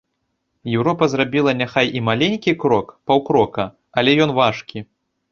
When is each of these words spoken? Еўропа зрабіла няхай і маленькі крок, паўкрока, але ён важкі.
Еўропа 0.77 1.05
зрабіла 1.09 1.51
няхай 1.59 1.91
і 1.99 2.01
маленькі 2.07 2.53
крок, 2.63 2.87
паўкрока, 3.11 3.67
але 4.03 4.15
ён 4.25 4.33
важкі. 4.41 4.83